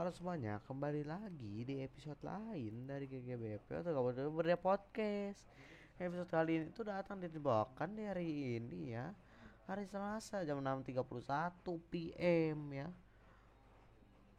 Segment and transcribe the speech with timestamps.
[0.00, 5.44] Halo semuanya, kembali lagi di episode lain dari GGBP atau kabar Berbeda Podcast.
[6.00, 9.12] Episode kali ini tuh datang dibawakan di hari ini ya.
[9.68, 11.04] Hari Selasa jam 6.31
[11.92, 12.88] PM ya.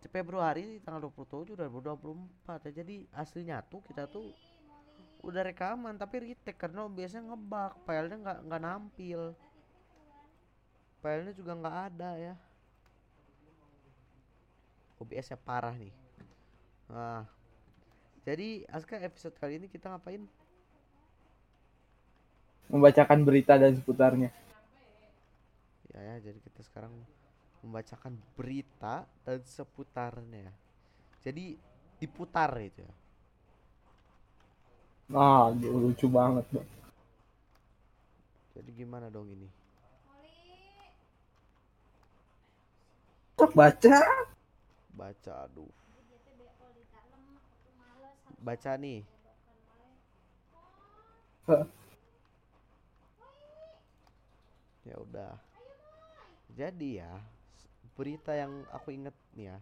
[0.10, 2.72] Februari tanggal 27 2024 ya.
[2.82, 4.34] Jadi aslinya tuh kita tuh
[5.22, 9.38] udah rekaman tapi retake karena biasanya ngebug filenya nggak nggak nampil
[11.06, 12.34] filenya juga nggak ada ya
[15.02, 15.94] OBS nya parah nih.
[16.94, 17.26] Nah
[18.22, 20.22] jadi Aska episode kali ini kita ngapain?
[22.70, 24.30] Membacakan berita dan seputarnya.
[25.92, 26.94] Ya ya jadi kita sekarang
[27.66, 30.54] membacakan berita dan seputarnya.
[31.26, 31.58] Jadi
[31.98, 32.94] diputar itu ya.
[35.12, 36.70] Ah lucu banget bang.
[38.54, 39.50] Jadi gimana dong ini?
[43.52, 44.21] Baca
[45.02, 45.74] baca aduh.
[48.38, 49.02] Baca nih.
[54.86, 55.34] Ya udah.
[56.54, 57.10] Jadi ya
[57.98, 59.58] berita yang aku inget nih ya.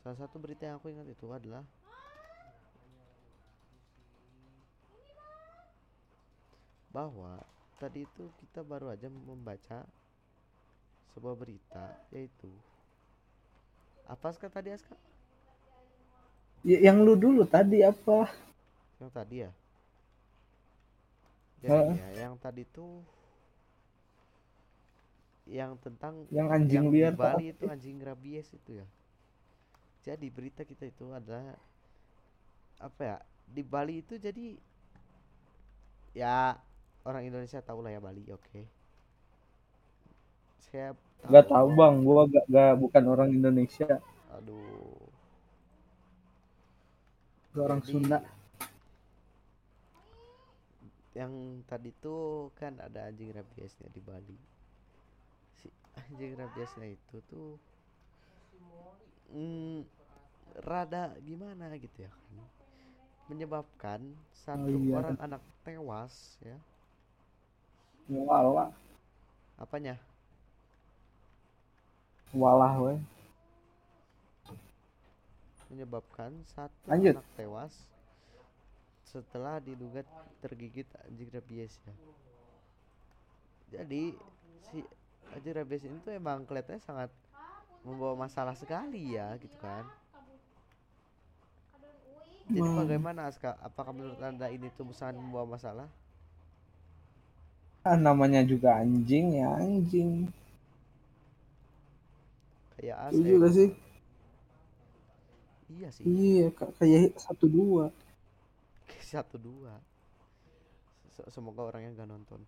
[0.00, 1.60] Salah satu berita yang aku ingat itu adalah
[6.88, 7.38] bahwa
[7.76, 9.84] tadi itu kita baru aja membaca
[11.12, 12.50] sebuah berita yaitu
[14.08, 14.94] apa Aska tadi Aska
[16.68, 18.18] Y- yang lu dulu tadi apa?
[19.00, 19.50] Yang tadi ya?
[21.62, 23.04] Jadi ya yang tadi tuh
[25.48, 28.86] yang tentang yang anjing yang liar Bali itu anjing rabies itu ya.
[30.06, 31.54] Jadi berita kita itu adalah
[32.80, 33.16] apa ya
[33.50, 34.56] di Bali itu jadi
[36.14, 36.58] ya
[37.08, 38.60] orang Indonesia tahu lah ya Bali oke
[40.60, 40.92] saya
[41.28, 41.94] Gak tahu bang.
[42.00, 44.00] Gua gak, gak bukan orang Indonesia.
[44.40, 44.96] Aduh.
[47.52, 48.18] Gua orang Jadi, Sunda.
[51.12, 51.32] Yang
[51.68, 54.38] tadi tuh kan ada anjing rabiesnya di Bali.
[55.60, 55.68] Si
[55.98, 57.60] anjing rabiesnya itu tuh
[59.36, 59.84] mm,
[60.64, 62.48] rada gimana gitu ya kan?
[63.28, 64.00] Menyebabkan
[64.32, 64.96] satu iya.
[64.96, 66.56] orang anak tewas ya.
[68.08, 68.72] Walah
[69.60, 70.00] apanya
[72.34, 72.94] walah we
[75.70, 77.08] menyebabkan satu Lanjut.
[77.08, 77.74] anak tewas
[79.10, 80.00] setelah diduga
[80.42, 81.94] tergigit anjing rabies ya.
[83.74, 84.02] Jadi
[84.66, 84.78] si
[85.34, 87.10] anjing rabies ini tuh emang kelihatannya sangat
[87.86, 89.84] membawa masalah sekali ya gitu kan.
[92.54, 92.76] Jadi Hmm.
[92.78, 93.50] bagaimana Aska?
[93.68, 95.88] Apakah menurut anda ini tuh sangat membawa masalah?
[97.88, 100.10] Ah, namanya juga anjing ya anjing
[102.80, 103.68] kayak Setuju Asep gak sih?
[105.70, 106.04] Iya sih.
[106.08, 107.84] Iya ka- kayak satu dua.
[109.04, 109.76] Satu dua.
[111.12, 112.40] Se- semoga orangnya gak nonton.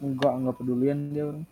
[0.00, 1.44] Enggak enggak pedulian dia orang.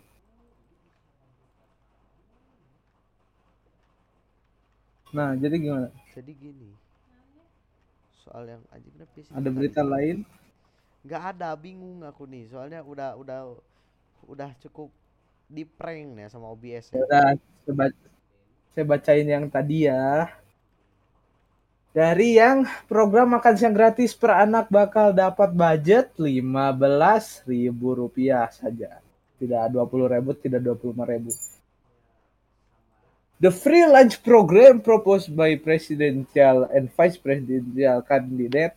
[5.13, 5.87] Nah jadi gimana?
[6.17, 6.69] Jadi gini.
[8.25, 10.25] Soal yang anjing ini ada berita lain?
[11.05, 12.49] Nggak ada bingung aku nih.
[12.49, 13.39] Soalnya udah udah
[14.25, 14.89] udah cukup
[15.53, 17.05] di prank ya sama OBS ya.
[17.05, 17.93] Udah saya,
[18.73, 20.33] saya bacain yang tadi ya.
[21.93, 28.97] Dari yang program makan siang gratis per anak bakal dapat budget Rp15.000 rupiah saja.
[29.37, 31.53] Tidak 20.000, tidak 25.000.
[33.37, 38.73] The free lunch program proposed by presidential and vice presidential candidate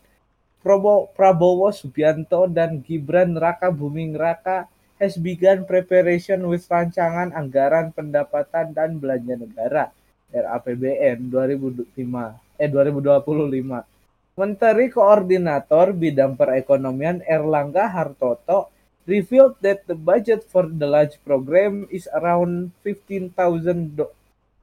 [0.61, 8.97] Prabowo Subianto dan Gibran Raka Buming Raka has begun preparation with rancangan anggaran pendapatan dan
[8.97, 9.85] belanja negara
[10.33, 14.37] RAPBN 2005 eh 2025.
[14.37, 18.69] Menteri Koordinator Bidang Perekonomian Erlangga Hartoto
[19.09, 24.13] revealed that the budget for the lunch program is around 15,000 do-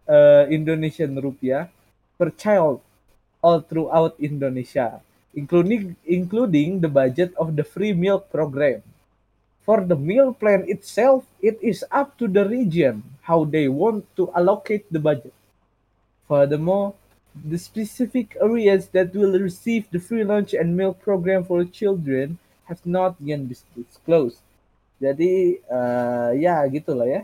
[0.06, 1.72] uh, Indonesian rupiah
[2.20, 2.84] per child
[3.42, 5.02] all throughout Indonesia,
[5.34, 8.84] including including the budget of the free milk program.
[9.64, 14.28] For the meal plan itself, it is up to the region how they want to
[14.36, 15.32] allocate the budget.
[16.28, 17.00] Furthermore,
[17.34, 22.38] the specific areas that will receive the free lunch and milk program for children
[22.68, 24.44] have not yet dis- disclosed.
[25.00, 27.24] Jadi eh, ya gitulah ya.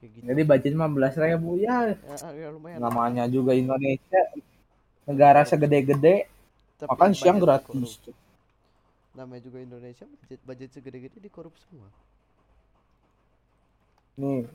[0.00, 0.24] Kayak gitu.
[0.28, 2.78] Jadi budget 15 ribu ya ya, ya lumayan.
[2.80, 4.20] namanya juga Indonesia
[5.04, 6.24] negara segede-gede
[6.88, 7.68] makan siang gratis.
[7.68, 8.16] dikorup.
[9.14, 11.90] Namanya juga Indonesia budget budget segede-gede dikorup semua.
[14.20, 14.46] Nih,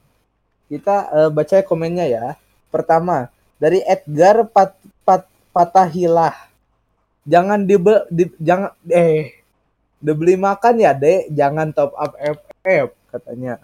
[0.71, 2.25] kita eh, baca komennya ya.
[2.71, 6.35] Pertama, dari Edgar Pat, Pat, Patahilah.
[7.25, 9.41] Jangan dibe, di, jangan eh
[9.97, 11.33] dibeli makan ya, Dek.
[11.33, 13.57] Jangan top up FF katanya.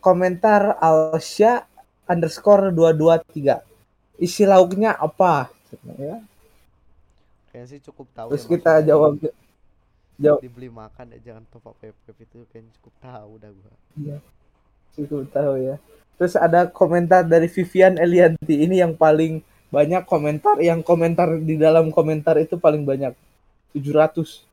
[0.00, 1.68] Komentar Alsya
[2.08, 3.60] underscore 223.
[4.16, 5.52] Isi lauknya apa?
[6.00, 6.24] Ya.
[7.50, 9.12] Kayaknya sih cukup tahu Terus ya kita jawab
[10.20, 13.74] jawab dibeli makan ya jangan top up FF itu kayaknya cukup tahu dah gua.
[14.94, 15.76] cukup tahu ya.
[16.20, 18.60] Terus ada komentar dari Vivian Elianti.
[18.68, 19.40] Ini yang paling
[19.72, 20.60] banyak komentar.
[20.60, 23.16] Yang komentar di dalam komentar itu paling banyak.
[23.72, 24.44] 750.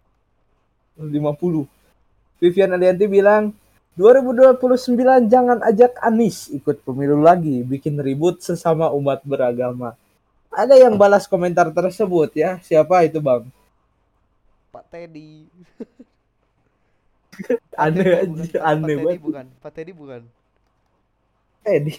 [2.40, 3.52] Vivian Elianti bilang,
[4.00, 7.68] 2029 jangan ajak Anis ikut pemilu lagi.
[7.68, 10.00] Bikin ribut sesama umat beragama.
[10.58, 12.58] Ada yang balas komentar tersebut ya.
[12.66, 13.46] Siapa itu bang?
[14.74, 15.46] Pak Teddy.
[17.78, 18.58] Aneh aja.
[18.58, 19.22] Pak- Aneh Pak Teddy banget.
[19.22, 19.46] bukan.
[19.62, 20.22] Pak Teddy bukan.
[21.68, 21.94] Di,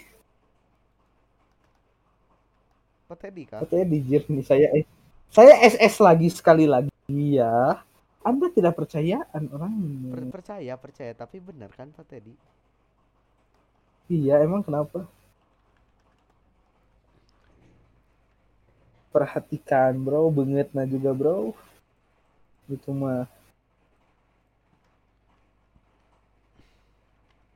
[3.07, 3.61] Pak Teddy kan?
[3.65, 4.85] katanya di Jir nih saya eh,
[5.29, 7.85] saya SS lagi sekali lagi ya.
[8.25, 9.73] Anda tidak percayaan orang
[10.13, 12.35] Per- percaya, percaya, tapi benar kan Pak Teddy?
[14.09, 15.05] Iya, emang kenapa?
[19.19, 21.51] Perhatikan, bro, banget nah juga, bro.
[22.71, 23.27] Itu mah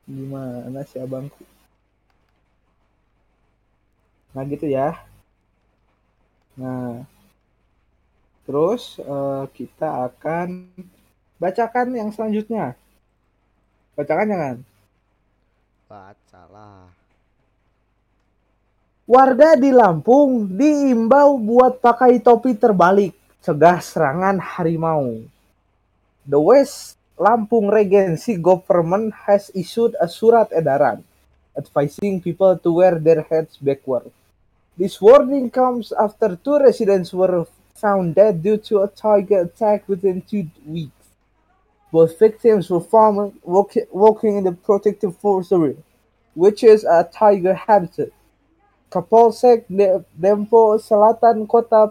[0.03, 1.39] gimana sih abangku?
[4.35, 5.07] Nah, gitu ya.
[6.59, 7.07] Nah,
[8.45, 10.67] terus eh, kita akan
[11.39, 12.75] bacakan yang selanjutnya.
[13.95, 14.55] Bacakan jangan.
[15.87, 17.02] Bacalah.
[19.13, 23.13] Warga di Lampung diimbau buat pakai topi terbalik,
[23.45, 25.21] cegah serangan harimau.
[26.25, 31.05] The West Lampung Regency government has issued a surat edaran
[31.53, 34.09] advising people to wear their heads backward.
[34.81, 37.45] This warning comes after two residents were
[37.77, 41.05] found dead due to a tiger attack within two weeks.
[41.93, 45.77] Both victims were found walk- walking in the protective forest area,
[46.33, 48.09] which is a tiger habitat.
[48.93, 51.89] Kapolsek De- Dempo Selatan Kota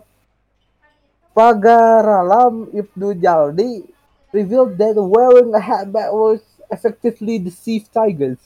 [1.35, 3.91] Pagaralam Ibnu Jaldi
[4.31, 8.39] revealed that wearing a hat backwards effectively deceive tigers,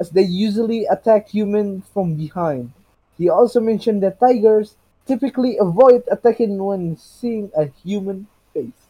[0.00, 2.72] as they usually attack humans from behind.
[3.20, 8.24] He also mentioned that tigers typically avoid attacking when seeing a human
[8.56, 8.88] face.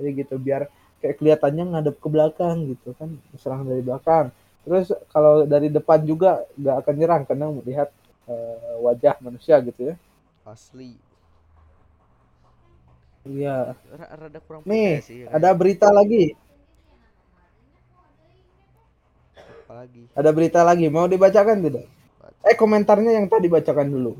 [0.00, 0.72] Jadi gitu biar
[1.04, 4.32] kayak kelihatannya ngadep ke belakang gitu kan, serang dari belakang.
[4.64, 7.88] Terus kalau dari depan juga nggak akan nyerang karena melihat
[8.30, 9.94] eh, wajah manusia gitu ya.
[10.46, 10.94] Asli.
[13.26, 13.76] Iya.
[13.76, 15.28] R- rada kurang Nih, sih.
[15.28, 16.32] ya ada berita lagi.
[19.36, 20.02] Apa lagi?
[20.16, 20.86] Ada berita lagi.
[20.88, 21.86] Mau dibacakan tidak?
[22.18, 22.42] Baca.
[22.48, 24.12] Eh, komentarnya yang tadi bacakan dulu.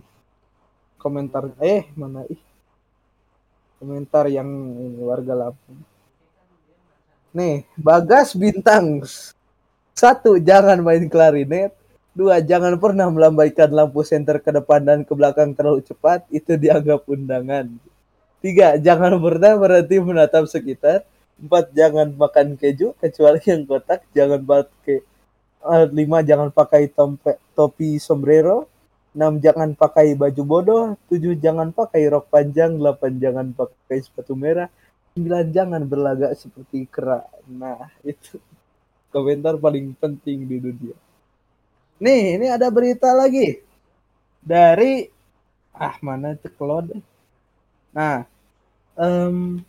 [1.00, 2.38] Komentar eh mana ih.
[3.80, 4.44] Komentar yang
[4.76, 5.80] ini, warga Lampung.
[7.32, 9.00] Nih, Bagas Bintang.
[9.96, 11.72] Satu, jangan main klarinet.
[12.10, 16.26] Dua, jangan pernah melambaikan lampu senter ke depan dan ke belakang terlalu cepat.
[16.26, 17.70] Itu dianggap undangan.
[18.42, 21.06] Tiga, jangan pernah berhenti menatap sekitar.
[21.38, 24.02] Empat, jangan makan keju kecuali yang kotak.
[24.10, 25.06] Jangan pakai
[25.92, 28.66] lima jangan pakai tompe, topi sombrero.
[29.14, 30.84] Enam jangan pakai baju bodoh.
[31.06, 32.74] Tujuh jangan pakai rok panjang.
[32.74, 34.66] Delapan jangan pakai sepatu merah.
[35.14, 37.22] Sembilan jangan berlagak seperti kera.
[37.50, 38.38] Nah itu
[39.14, 41.09] komentar paling penting di dunia.
[42.00, 43.60] Nih ini ada berita lagi
[44.40, 45.04] dari
[45.76, 46.96] ah mana ceklod.
[47.92, 48.24] Nah
[48.96, 49.60] em,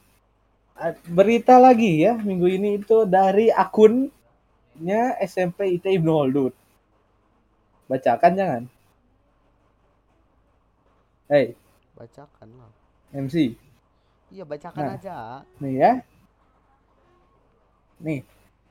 [0.79, 6.53] a- berita lagi ya minggu ini itu dari akunnya SMP IT Ibnu Khaldun.
[7.91, 8.63] Bacakan jangan.
[11.27, 11.55] Hey
[11.95, 12.71] Bacakan lah.
[13.13, 13.53] MC.
[14.31, 14.95] Iya, bacakan Nah.
[14.95, 15.17] aja.
[15.59, 15.91] Nih ya.
[18.00, 18.23] Nih.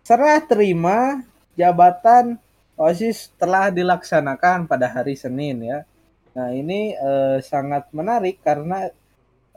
[0.03, 1.21] Serah terima
[1.55, 2.41] jabatan
[2.81, 5.85] OSIS telah dilaksanakan pada hari Senin ya.
[6.33, 8.89] Nah, ini eh, sangat menarik karena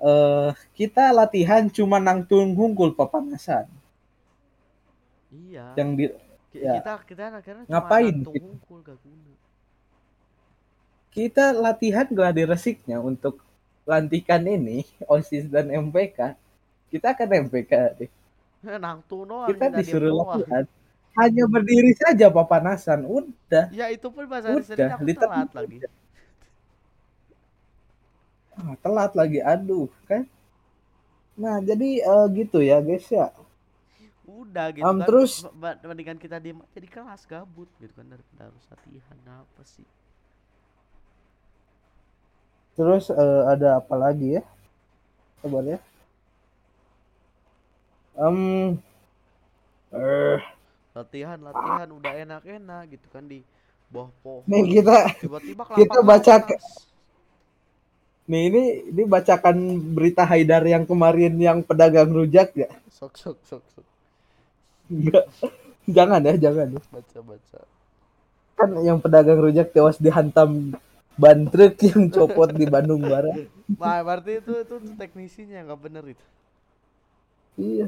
[0.03, 3.71] eh, kita latihan cuma nangtung hungkul papanasan.
[5.31, 5.71] Iya.
[5.79, 6.05] Yang di
[6.59, 6.83] ya.
[6.83, 9.31] Kita kita akhirnya Ngapain hungkul gak guna.
[11.13, 13.37] kita latihan gladi resiknya untuk
[13.87, 16.35] lantikan ini OSIS dan MPK.
[16.91, 18.11] Kita akan MPK deh.
[18.83, 20.67] Nangtung doang Kita kita disuruh doang.
[21.13, 23.05] Hanya berdiri saja papanasan.
[23.05, 23.69] Udah.
[23.69, 25.77] Ya itu pun Senin Udah, aku telat lagi.
[28.53, 30.29] Ah, telat lagi aduh kan
[31.33, 33.33] nah jadi eh, gitu ya guys ya
[34.29, 38.53] udah gitu Um, kan terus- bandingkan kita diem aja di kelas gabut gitu kan daripada
[38.53, 39.81] harus latihan apa sih
[42.77, 44.41] Terus eh, ada apa lagi ya?
[45.41, 45.77] Sabar ya.
[48.17, 48.37] Em
[49.93, 50.37] eh,
[50.93, 53.41] latihan latihan udah enak-enak gitu kan di
[53.89, 56.33] bawah pohon nih kita tiba-tiba kita baca
[58.23, 59.57] nih ini ini bacakan
[59.91, 62.71] berita Haidar yang kemarin yang pedagang rujak ya.
[62.87, 63.85] sok sok sok sok
[64.91, 65.25] Enggak.
[65.83, 66.81] Jangan ya, jangan ya.
[66.91, 67.59] baca baca
[68.53, 70.71] Kan yang pedagang rujak tewas dihantam
[71.19, 73.49] ban truk yang copot di Bandung Barat.
[73.75, 76.25] Wah, berarti itu itu teknisinya nggak bener itu
[77.53, 77.87] Iya.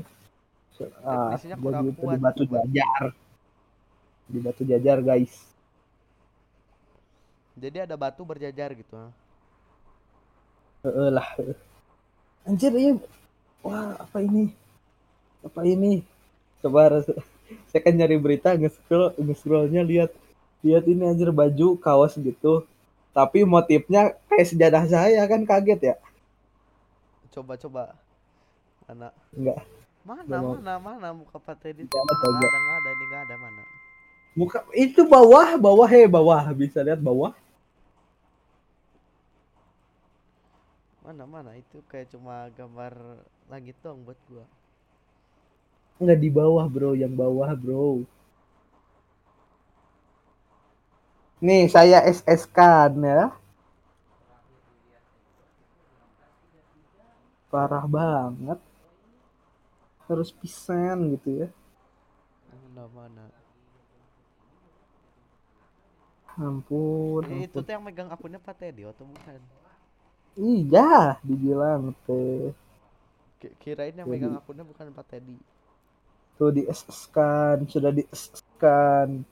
[0.80, 2.44] Jadi kurang itu kuat di Batu.
[2.48, 3.04] Jajar.
[4.28, 5.34] Di Batu Jajar, guys.
[7.56, 9.00] jadi ada batu berjajar gitu?
[10.84, 11.28] Heeh lah.
[12.44, 13.00] Anjir iya.
[13.64, 14.52] Wah, apa ini?
[15.42, 16.04] Apa ini?
[16.60, 17.00] Sabar.
[17.72, 20.12] Saya kan nyari berita nge-scroll, nge-scrollnya lihat
[20.66, 22.66] lihat ini anjir baju kaos gitu.
[23.16, 25.96] Tapi motifnya kayak sejadah saya kan kaget ya.
[27.32, 27.84] coba coba
[28.88, 29.60] mana Enggak.
[30.06, 33.64] Mana mana mana muka Pak Teddy Nggak mana ada, nggak ada ini nggak ada mana
[34.36, 36.44] Muka itu bawah, bawah he, bawah.
[36.52, 37.32] Bisa lihat bawah.
[41.06, 42.98] mana mana itu kayak cuma gambar
[43.46, 44.42] langit dong buat gua
[45.96, 48.04] Enggak di bawah, Bro, yang bawah, Bro.
[51.40, 53.32] Nih, saya SS kan ya.
[57.48, 58.60] Parah banget.
[60.06, 61.50] Harus pisan gitu ya.
[62.76, 63.26] mana mana
[66.36, 67.24] Ampun.
[67.32, 69.40] Eh, itu tuh yang megang akunnya Pak Teddy atau bukan
[70.36, 72.52] Iya, dibilang teh.
[73.40, 75.40] Ki- kirain yang Jadi- megang akunnya bukan Pak Teddy
[76.36, 79.24] Tuh di SS kan, sudah di SS kan.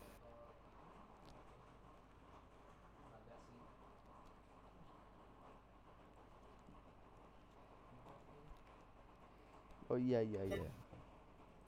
[9.94, 10.68] Oh iya iya iya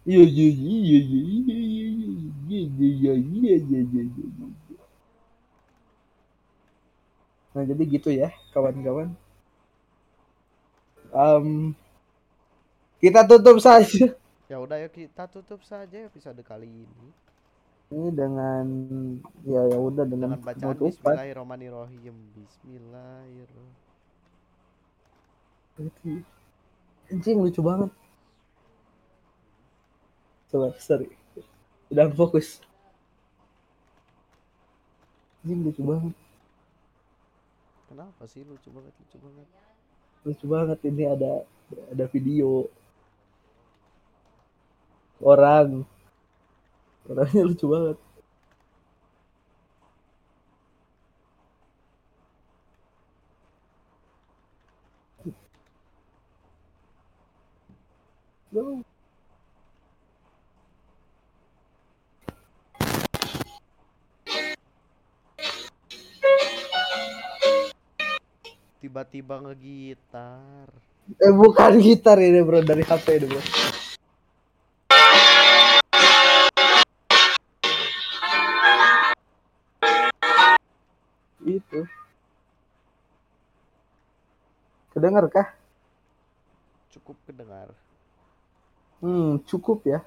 [0.05, 1.57] Iya iya iya iya iya iya
[2.49, 4.83] iya iya iya iya iya iya.
[7.55, 9.09] Nah jadi gitu ya kawan-kawan.
[11.15, 11.73] Em,
[13.01, 14.13] kita tutup saja
[14.51, 17.07] ya udah yuk kita tutup saja episode kali ini
[17.93, 18.65] ini dengan
[19.45, 20.77] ya ya udah dengan dengan bacaan.
[20.85, 23.73] Bismillahirrahmanirrahim Bismillahirrahmanirrahim
[27.11, 27.91] Anjing lucu banget.
[30.51, 31.09] Coba sorry.
[31.91, 32.61] Udah fokus.
[35.45, 36.15] Anjing lucu banget.
[37.95, 39.47] kenapa sih lucu banget lucu banget
[40.27, 41.31] lucu banget ini ada
[41.95, 42.67] ada video
[45.23, 45.87] orang
[47.07, 47.97] orangnya lucu banget
[58.55, 58.85] No.
[68.95, 70.71] Tiba-tiba ngegitar
[71.19, 73.41] Eh bukan gitar ini bro dari HP ini bro.
[81.43, 81.79] Itu.
[84.95, 85.51] Kedengar kah?
[86.95, 87.75] cukup kedengar
[89.03, 89.99] Hmm, cukup ya.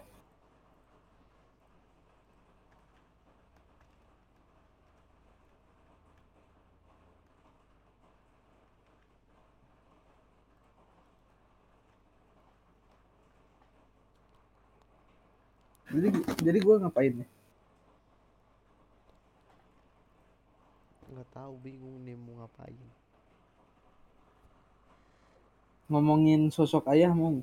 [15.88, 17.26] Jadi jadi gue ngapain ya?
[21.09, 22.76] nggak tahu bingung nih mau ngapain
[25.88, 27.40] Ngomongin sosok ayah mau.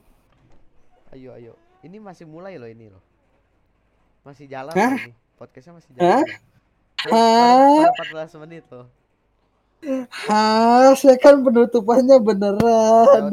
[1.12, 3.02] ayo ayo ini masih mulai loh ini loh
[4.22, 4.94] masih jalan Hah?
[5.02, 6.22] ini podcastnya masih Hah?
[6.22, 6.28] jalan.
[7.02, 8.88] Baru- baru 14 menit loh
[10.26, 13.22] Hah, saya kan penutupannya beneran.